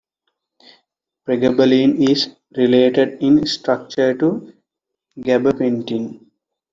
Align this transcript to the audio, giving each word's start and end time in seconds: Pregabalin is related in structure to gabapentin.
Pregabalin 1.27 2.09
is 2.09 2.35
related 2.57 3.21
in 3.21 3.45
structure 3.45 4.15
to 4.17 4.51
gabapentin. 5.15 6.25